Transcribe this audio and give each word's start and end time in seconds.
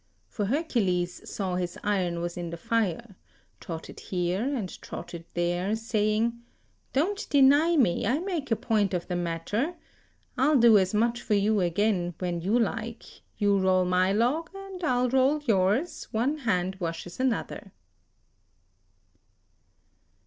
For 0.27 0.45
Hercules 0.45 1.29
saw 1.29 1.57
his 1.57 1.77
iron 1.83 2.21
was 2.21 2.35
in 2.35 2.49
the 2.49 2.57
fire, 2.57 3.15
trotted 3.59 3.99
here 3.99 4.41
and 4.41 4.67
trotted 4.81 5.25
there, 5.35 5.75
saying, 5.75 6.39
"Don't 6.91 7.29
deny 7.29 7.77
me; 7.77 8.07
I 8.07 8.17
make 8.17 8.49
a 8.49 8.55
point 8.55 8.95
of 8.95 9.07
the 9.07 9.15
matter. 9.15 9.75
I'll 10.39 10.57
do 10.57 10.79
as 10.79 10.95
much 10.95 11.21
for 11.21 11.35
you 11.35 11.59
again, 11.59 12.15
when 12.17 12.41
you 12.41 12.57
like; 12.57 13.03
you 13.37 13.59
roll 13.59 13.85
my 13.85 14.11
log, 14.11 14.49
and 14.55 14.83
I'll 14.83 15.07
roll 15.07 15.39
yours: 15.43 16.07
one 16.09 16.39
hand 16.39 16.77
washes 16.79 17.19
another." 17.19 17.71